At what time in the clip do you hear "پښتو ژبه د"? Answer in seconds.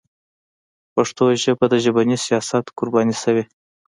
0.93-1.75